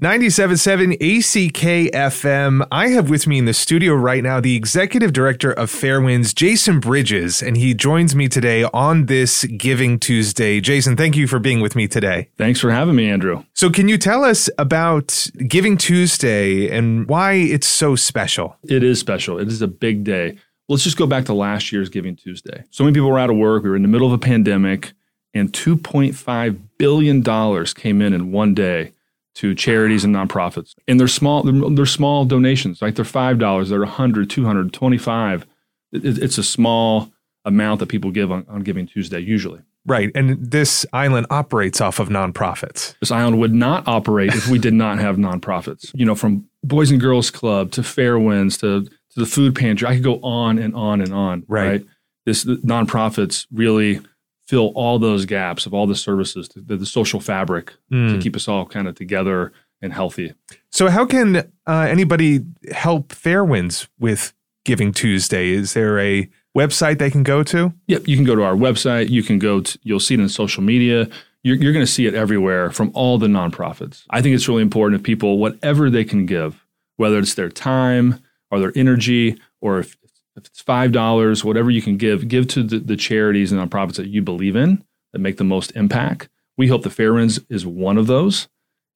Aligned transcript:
97.7 0.00 0.92
ACK 0.94 1.92
FM. 1.92 2.64
I 2.70 2.90
have 2.90 3.10
with 3.10 3.26
me 3.26 3.36
in 3.36 3.46
the 3.46 3.52
studio 3.52 3.94
right 3.94 4.22
now 4.22 4.38
the 4.38 4.54
executive 4.54 5.12
director 5.12 5.50
of 5.50 5.72
Fairwinds, 5.72 6.32
Jason 6.36 6.78
Bridges, 6.78 7.42
and 7.42 7.56
he 7.56 7.74
joins 7.74 8.14
me 8.14 8.28
today 8.28 8.62
on 8.72 9.06
this 9.06 9.42
Giving 9.42 9.98
Tuesday. 9.98 10.60
Jason, 10.60 10.96
thank 10.96 11.16
you 11.16 11.26
for 11.26 11.40
being 11.40 11.58
with 11.58 11.74
me 11.74 11.88
today. 11.88 12.28
Thanks 12.36 12.60
for 12.60 12.70
having 12.70 12.94
me, 12.94 13.10
Andrew. 13.10 13.42
So, 13.54 13.70
can 13.70 13.88
you 13.88 13.98
tell 13.98 14.22
us 14.22 14.48
about 14.56 15.26
Giving 15.48 15.76
Tuesday 15.76 16.70
and 16.70 17.08
why 17.08 17.32
it's 17.32 17.66
so 17.66 17.96
special? 17.96 18.56
It 18.68 18.84
is 18.84 19.00
special. 19.00 19.40
It 19.40 19.48
is 19.48 19.62
a 19.62 19.66
big 19.66 20.04
day. 20.04 20.38
Let's 20.68 20.84
just 20.84 20.96
go 20.96 21.08
back 21.08 21.24
to 21.24 21.34
last 21.34 21.72
year's 21.72 21.88
Giving 21.88 22.14
Tuesday. 22.14 22.62
So 22.70 22.84
many 22.84 22.94
people 22.94 23.10
were 23.10 23.18
out 23.18 23.30
of 23.30 23.36
work. 23.36 23.64
We 23.64 23.70
were 23.70 23.74
in 23.74 23.82
the 23.82 23.88
middle 23.88 24.06
of 24.06 24.12
a 24.12 24.18
pandemic, 24.18 24.92
and 25.34 25.52
$2.5 25.52 26.60
billion 26.78 27.64
came 27.74 28.00
in 28.00 28.12
in 28.12 28.30
one 28.30 28.54
day 28.54 28.92
to 29.38 29.54
charities 29.54 30.04
and 30.04 30.14
nonprofits. 30.14 30.74
And 30.88 30.98
they're 30.98 31.06
small, 31.06 31.44
they're, 31.44 31.70
they're 31.70 31.86
small 31.86 32.24
donations, 32.24 32.82
like 32.82 32.96
they're 32.96 33.04
$5, 33.04 33.68
they're 33.68 33.78
100, 33.78 34.28
200, 34.28 34.72
25. 34.72 35.46
It, 35.92 36.18
it's 36.18 36.38
a 36.38 36.42
small 36.42 37.12
amount 37.44 37.78
that 37.78 37.86
people 37.86 38.10
give 38.10 38.32
on, 38.32 38.44
on 38.48 38.62
Giving 38.62 38.88
Tuesday 38.88 39.20
usually. 39.20 39.60
Right. 39.86 40.10
And 40.14 40.50
this 40.50 40.84
island 40.92 41.28
operates 41.30 41.80
off 41.80 42.00
of 42.00 42.08
nonprofits. 42.08 42.98
This 42.98 43.12
island 43.12 43.38
would 43.38 43.54
not 43.54 43.86
operate 43.86 44.34
if 44.34 44.48
we 44.48 44.58
did 44.58 44.74
not 44.74 44.98
have 44.98 45.16
nonprofits. 45.16 45.90
You 45.94 46.04
know, 46.04 46.16
from 46.16 46.48
Boys 46.64 46.90
and 46.90 47.00
Girls 47.00 47.30
Club 47.30 47.70
to 47.72 47.82
Fairwinds 47.82 48.58
to, 48.60 48.84
to 48.84 49.20
the 49.20 49.24
food 49.24 49.54
pantry. 49.54 49.86
I 49.86 49.94
could 49.94 50.04
go 50.04 50.18
on 50.20 50.58
and 50.58 50.74
on 50.74 51.00
and 51.00 51.14
on. 51.14 51.44
Right. 51.46 51.68
right? 51.68 51.84
This 52.26 52.44
nonprofits 52.44 53.46
really 53.52 54.00
fill 54.48 54.72
all 54.74 54.98
those 54.98 55.26
gaps 55.26 55.66
of 55.66 55.74
all 55.74 55.86
the 55.86 55.94
services, 55.94 56.48
the, 56.48 56.76
the 56.76 56.86
social 56.86 57.20
fabric 57.20 57.74
mm. 57.92 58.14
to 58.14 58.18
keep 58.18 58.34
us 58.34 58.48
all 58.48 58.64
kind 58.64 58.88
of 58.88 58.94
together 58.94 59.52
and 59.82 59.92
healthy. 59.92 60.32
So, 60.72 60.88
how 60.88 61.04
can 61.04 61.36
uh, 61.66 61.86
anybody 61.88 62.40
help 62.72 63.10
Fairwinds 63.10 63.88
with 63.98 64.32
Giving 64.64 64.92
Tuesday? 64.92 65.50
Is 65.50 65.74
there 65.74 66.00
a 66.00 66.28
website 66.56 66.98
they 66.98 67.10
can 67.10 67.22
go 67.22 67.42
to? 67.44 67.72
Yep, 67.86 68.08
you 68.08 68.16
can 68.16 68.24
go 68.24 68.34
to 68.34 68.42
our 68.42 68.54
website. 68.54 69.10
You 69.10 69.22
can 69.22 69.38
go 69.38 69.60
to, 69.60 69.78
you'll 69.82 70.00
see 70.00 70.14
it 70.14 70.20
in 70.20 70.28
social 70.28 70.62
media. 70.62 71.08
You're, 71.42 71.56
you're 71.56 71.72
going 71.72 71.86
to 71.86 71.90
see 71.90 72.06
it 72.06 72.14
everywhere 72.14 72.70
from 72.70 72.90
all 72.94 73.18
the 73.18 73.28
nonprofits. 73.28 74.04
I 74.10 74.22
think 74.22 74.34
it's 74.34 74.48
really 74.48 74.62
important 74.62 75.00
if 75.00 75.04
people, 75.04 75.38
whatever 75.38 75.88
they 75.88 76.04
can 76.04 76.26
give, 76.26 76.66
whether 76.96 77.18
it's 77.18 77.34
their 77.34 77.50
time 77.50 78.20
or 78.50 78.58
their 78.58 78.72
energy, 78.74 79.38
or 79.60 79.80
if 79.80 79.96
if 80.38 80.46
it's 80.46 80.62
five 80.62 80.92
dollars, 80.92 81.44
whatever 81.44 81.70
you 81.70 81.82
can 81.82 81.96
give, 81.96 82.28
give 82.28 82.48
to 82.48 82.62
the, 82.62 82.78
the, 82.78 82.96
charities 82.96 83.52
and 83.52 83.60
nonprofits 83.60 83.96
that 83.96 84.08
you 84.08 84.22
believe 84.22 84.56
in 84.56 84.84
that 85.12 85.18
make 85.18 85.36
the 85.36 85.44
most 85.44 85.72
impact. 85.74 86.28
We 86.56 86.68
hope 86.68 86.82
the 86.82 86.88
Fairwinds 86.88 87.44
is 87.48 87.66
one 87.66 87.98
of 87.98 88.06
those. 88.06 88.48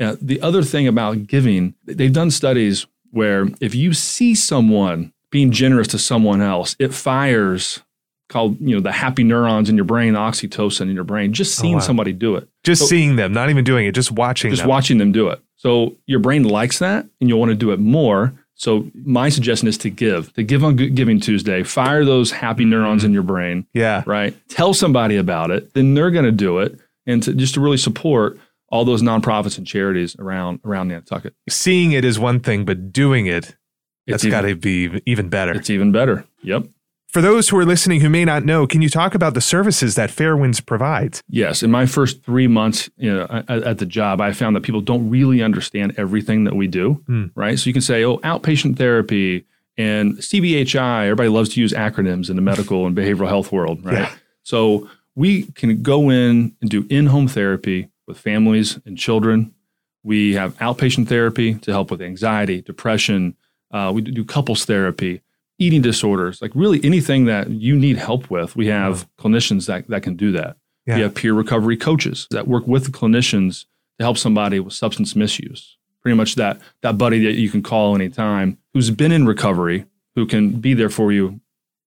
Uh, 0.00 0.16
the 0.20 0.40
other 0.40 0.62
thing 0.62 0.86
about 0.86 1.26
giving, 1.26 1.74
they've 1.84 2.12
done 2.12 2.30
studies 2.30 2.86
where 3.10 3.48
if 3.60 3.74
you 3.74 3.92
see 3.92 4.34
someone 4.34 5.12
being 5.30 5.50
generous 5.50 5.88
to 5.88 5.98
someone 5.98 6.40
else, 6.40 6.76
it 6.78 6.94
fires 6.94 7.80
called 8.28 8.56
you 8.60 8.74
know 8.74 8.80
the 8.80 8.92
happy 8.92 9.24
neurons 9.24 9.68
in 9.68 9.76
your 9.76 9.84
brain, 9.84 10.14
the 10.14 10.18
oxytocin 10.18 10.82
in 10.82 10.94
your 10.94 11.04
brain. 11.04 11.32
Just 11.32 11.58
oh, 11.58 11.62
seeing 11.62 11.74
oh, 11.74 11.78
wow. 11.78 11.82
somebody 11.82 12.12
do 12.12 12.36
it, 12.36 12.48
just 12.64 12.82
so, 12.82 12.86
seeing 12.86 13.16
them, 13.16 13.32
not 13.32 13.50
even 13.50 13.64
doing 13.64 13.86
it, 13.86 13.92
just 13.92 14.12
watching, 14.12 14.50
just 14.50 14.62
them. 14.62 14.68
watching 14.68 14.98
them 14.98 15.12
do 15.12 15.28
it. 15.28 15.40
So 15.56 15.96
your 16.06 16.20
brain 16.20 16.44
likes 16.44 16.78
that, 16.78 17.06
and 17.20 17.28
you'll 17.28 17.40
want 17.40 17.50
to 17.50 17.56
do 17.56 17.72
it 17.72 17.80
more. 17.80 18.32
So 18.60 18.90
my 18.92 19.30
suggestion 19.30 19.68
is 19.68 19.78
to 19.78 19.88
give, 19.88 20.34
to 20.34 20.42
give 20.42 20.62
on 20.62 20.76
Giving 20.76 21.18
Tuesday. 21.18 21.62
Fire 21.62 22.04
those 22.04 22.30
happy 22.30 22.64
mm-hmm. 22.64 22.72
neurons 22.72 23.04
in 23.04 23.14
your 23.14 23.22
brain. 23.22 23.66
Yeah. 23.72 24.02
Right. 24.04 24.36
Tell 24.50 24.74
somebody 24.74 25.16
about 25.16 25.50
it. 25.50 25.72
Then 25.72 25.94
they're 25.94 26.10
going 26.10 26.26
to 26.26 26.30
do 26.30 26.58
it, 26.58 26.78
and 27.06 27.22
to, 27.22 27.32
just 27.32 27.54
to 27.54 27.60
really 27.60 27.78
support 27.78 28.38
all 28.68 28.84
those 28.84 29.00
nonprofits 29.00 29.56
and 29.56 29.66
charities 29.66 30.14
around 30.18 30.60
around 30.62 30.88
Nantucket. 30.88 31.34
Seeing 31.48 31.92
it 31.92 32.04
is 32.04 32.18
one 32.18 32.38
thing, 32.38 32.66
but 32.66 32.92
doing 32.92 33.24
it, 33.24 33.56
it's 34.06 34.22
that's 34.22 34.26
got 34.26 34.42
to 34.42 34.54
be 34.54 35.00
even 35.06 35.30
better. 35.30 35.52
It's 35.52 35.70
even 35.70 35.90
better. 35.90 36.26
Yep. 36.42 36.66
For 37.10 37.20
those 37.20 37.48
who 37.48 37.58
are 37.58 37.64
listening 37.64 38.00
who 38.00 38.08
may 38.08 38.24
not 38.24 38.44
know, 38.44 38.68
can 38.68 38.82
you 38.82 38.88
talk 38.88 39.16
about 39.16 39.34
the 39.34 39.40
services 39.40 39.96
that 39.96 40.10
Fairwinds 40.10 40.64
provides? 40.64 41.24
Yes. 41.28 41.60
In 41.60 41.70
my 41.70 41.84
first 41.84 42.22
three 42.22 42.46
months 42.46 42.88
you 42.96 43.12
know, 43.12 43.26
at, 43.28 43.50
at, 43.50 43.78
the 43.78 43.86
job, 43.86 44.20
I 44.20 44.32
found 44.32 44.54
that 44.54 44.60
people 44.60 44.80
don't 44.80 45.10
really 45.10 45.42
understand 45.42 45.94
everything 45.96 46.44
that 46.44 46.54
we 46.54 46.68
do, 46.68 47.02
mm. 47.08 47.32
right? 47.34 47.58
So 47.58 47.66
you 47.66 47.72
can 47.72 47.82
say, 47.82 48.04
oh, 48.04 48.18
outpatient 48.18 48.76
therapy 48.76 49.44
and 49.76 50.18
CBHI. 50.18 51.06
Everybody 51.06 51.30
loves 51.30 51.48
to 51.50 51.60
use 51.60 51.72
acronyms 51.72 52.30
in 52.30 52.36
the 52.36 52.42
medical 52.42 52.86
and 52.86 52.96
behavioral 52.96 53.28
health 53.28 53.50
world, 53.50 53.84
right? 53.84 53.94
Yeah. 53.94 54.14
So 54.44 54.88
we 55.16 55.44
can 55.52 55.82
go 55.82 56.10
in 56.10 56.54
and 56.60 56.70
do 56.70 56.86
in 56.90 57.06
home 57.06 57.26
therapy 57.26 57.88
with 58.06 58.18
families 58.18 58.78
and 58.86 58.96
children. 58.96 59.52
We 60.04 60.34
have 60.34 60.56
outpatient 60.58 61.08
therapy 61.08 61.54
to 61.54 61.72
help 61.72 61.90
with 61.90 62.02
anxiety, 62.02 62.62
depression. 62.62 63.34
Uh, 63.72 63.90
we 63.92 64.00
do 64.00 64.24
couples 64.24 64.64
therapy 64.64 65.22
eating 65.60 65.82
disorders, 65.82 66.42
like 66.42 66.50
really 66.54 66.80
anything 66.82 67.26
that 67.26 67.50
you 67.50 67.76
need 67.76 67.98
help 67.98 68.30
with, 68.30 68.56
we 68.56 68.66
have 68.66 69.06
clinicians 69.16 69.66
that, 69.66 69.86
that 69.88 70.02
can 70.02 70.16
do 70.16 70.32
that. 70.32 70.56
Yeah. 70.86 70.96
We 70.96 71.00
have 71.02 71.14
peer 71.14 71.34
recovery 71.34 71.76
coaches 71.76 72.26
that 72.30 72.48
work 72.48 72.66
with 72.66 72.86
the 72.86 72.90
clinicians 72.90 73.66
to 73.98 74.04
help 74.04 74.18
somebody 74.18 74.58
with 74.58 74.72
substance 74.72 75.14
misuse. 75.14 75.76
Pretty 76.02 76.16
much 76.16 76.34
that 76.36 76.58
that 76.80 76.96
buddy 76.96 77.22
that 77.26 77.34
you 77.34 77.50
can 77.50 77.62
call 77.62 77.94
anytime 77.94 78.56
who's 78.72 78.90
been 78.90 79.12
in 79.12 79.26
recovery, 79.26 79.84
who 80.14 80.26
can 80.26 80.52
be 80.52 80.72
there 80.72 80.88
for 80.88 81.12
you 81.12 81.40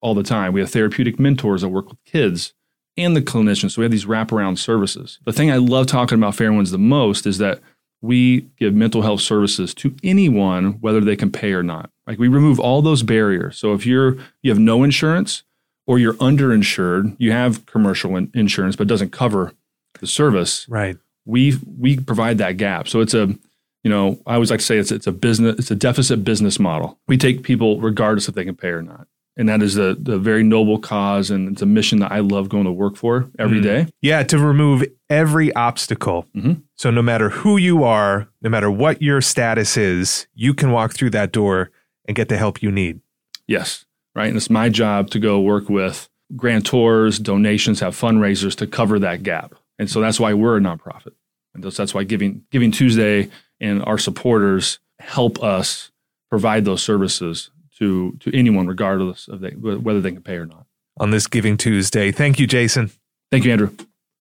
all 0.00 0.14
the 0.14 0.22
time. 0.22 0.52
We 0.52 0.60
have 0.60 0.70
therapeutic 0.70 1.18
mentors 1.18 1.62
that 1.62 1.70
work 1.70 1.88
with 1.88 2.04
kids 2.04 2.54
and 2.96 3.16
the 3.16 3.20
clinicians. 3.20 3.72
So 3.72 3.80
we 3.80 3.84
have 3.84 3.90
these 3.90 4.06
wraparound 4.06 4.58
services. 4.58 5.18
The 5.24 5.32
thing 5.32 5.50
I 5.50 5.56
love 5.56 5.88
talking 5.88 6.18
about 6.18 6.36
Fairwinds 6.36 6.70
the 6.70 6.78
most 6.78 7.26
is 7.26 7.38
that 7.38 7.60
we 8.00 8.42
give 8.58 8.74
mental 8.74 9.02
health 9.02 9.22
services 9.22 9.74
to 9.74 9.96
anyone, 10.04 10.74
whether 10.80 11.00
they 11.00 11.16
can 11.16 11.32
pay 11.32 11.52
or 11.52 11.64
not. 11.64 11.90
Like 12.06 12.18
we 12.18 12.28
remove 12.28 12.60
all 12.60 12.82
those 12.82 13.02
barriers. 13.02 13.58
So 13.58 13.74
if 13.74 13.86
you're 13.86 14.16
you 14.42 14.50
have 14.50 14.58
no 14.58 14.82
insurance 14.82 15.42
or 15.86 15.98
you're 15.98 16.14
underinsured, 16.14 17.16
you 17.18 17.32
have 17.32 17.66
commercial 17.66 18.16
in- 18.16 18.30
insurance 18.34 18.76
but 18.76 18.86
doesn't 18.86 19.12
cover 19.12 19.52
the 20.00 20.06
service. 20.06 20.68
Right. 20.68 20.96
We 21.24 21.58
we 21.78 21.98
provide 21.98 22.38
that 22.38 22.56
gap. 22.56 22.88
So 22.88 23.00
it's 23.00 23.14
a 23.14 23.34
you 23.82 23.90
know 23.90 24.20
I 24.26 24.34
always 24.34 24.50
like 24.50 24.60
to 24.60 24.66
say 24.66 24.78
it's 24.78 24.92
it's 24.92 25.06
a 25.06 25.12
business 25.12 25.58
it's 25.58 25.70
a 25.70 25.76
deficit 25.76 26.24
business 26.24 26.58
model. 26.58 26.98
We 27.08 27.16
take 27.16 27.42
people 27.42 27.80
regardless 27.80 28.28
if 28.28 28.34
they 28.34 28.44
can 28.44 28.56
pay 28.56 28.68
or 28.68 28.82
not 28.82 29.08
and 29.36 29.48
that 29.48 29.62
is 29.62 29.74
the 29.74 29.96
the 29.98 30.18
very 30.18 30.42
noble 30.42 30.78
cause 30.78 31.30
and 31.30 31.48
it's 31.48 31.62
a 31.62 31.66
mission 31.66 31.98
that 32.00 32.10
I 32.10 32.20
love 32.20 32.48
going 32.48 32.64
to 32.64 32.72
work 32.72 32.96
for 32.96 33.30
every 33.38 33.58
mm-hmm. 33.58 33.84
day. 33.84 33.86
Yeah, 34.00 34.22
to 34.24 34.38
remove 34.38 34.84
every 35.10 35.54
obstacle. 35.54 36.26
Mm-hmm. 36.34 36.54
So 36.74 36.90
no 36.90 37.02
matter 37.02 37.28
who 37.28 37.56
you 37.56 37.84
are, 37.84 38.28
no 38.40 38.50
matter 38.50 38.70
what 38.70 39.02
your 39.02 39.20
status 39.20 39.76
is, 39.76 40.26
you 40.34 40.54
can 40.54 40.72
walk 40.72 40.94
through 40.94 41.10
that 41.10 41.32
door 41.32 41.70
and 42.06 42.16
get 42.16 42.28
the 42.28 42.36
help 42.36 42.62
you 42.62 42.70
need. 42.70 43.00
Yes, 43.46 43.84
right. 44.14 44.28
And 44.28 44.36
it's 44.36 44.50
my 44.50 44.68
job 44.68 45.10
to 45.10 45.18
go 45.18 45.40
work 45.40 45.68
with 45.68 46.08
grantors, 46.34 47.22
donations, 47.22 47.80
have 47.80 47.94
fundraisers 47.94 48.56
to 48.56 48.66
cover 48.66 48.98
that 48.98 49.22
gap. 49.22 49.54
And 49.78 49.90
so 49.90 50.00
that's 50.00 50.18
why 50.18 50.34
we're 50.34 50.56
a 50.56 50.60
nonprofit. 50.60 51.12
And 51.54 51.62
that's 51.62 51.94
why 51.94 52.04
Giving 52.04 52.42
Giving 52.50 52.70
Tuesday 52.70 53.30
and 53.60 53.82
our 53.84 53.98
supporters 53.98 54.78
help 54.98 55.42
us 55.42 55.90
provide 56.28 56.64
those 56.64 56.82
services 56.82 57.50
to 57.78 58.16
to 58.20 58.36
anyone, 58.36 58.66
regardless 58.66 59.28
of 59.28 59.40
they, 59.40 59.50
whether 59.50 60.00
they 60.00 60.12
can 60.12 60.22
pay 60.22 60.36
or 60.36 60.46
not. 60.46 60.66
On 60.98 61.10
this 61.10 61.26
Giving 61.26 61.56
Tuesday, 61.56 62.10
thank 62.10 62.38
you, 62.38 62.46
Jason. 62.46 62.90
Thank 63.30 63.44
you, 63.44 63.52
Andrew. 63.52 63.74